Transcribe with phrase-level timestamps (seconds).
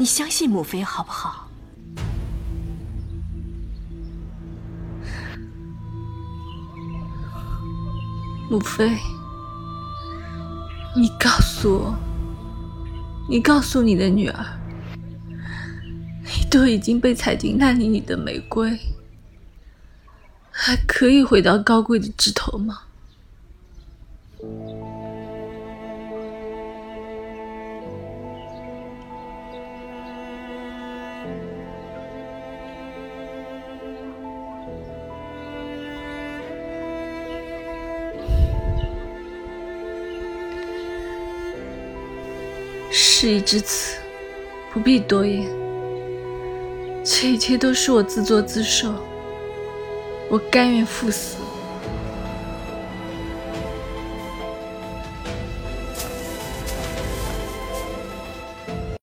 [0.00, 1.46] 你相信母妃好不好？
[8.48, 8.96] 母妃，
[10.96, 11.94] 你告诉我，
[13.28, 14.42] 你告诉你的女儿，
[16.24, 18.80] 你都已经被踩进烂泥里，的玫瑰
[20.50, 22.84] 还可以回到高贵的枝头吗？
[42.90, 43.96] 事已至此，
[44.72, 45.48] 不必多言。
[47.04, 48.92] 这一切都是我自作自受，
[50.28, 51.36] 我甘愿赴死。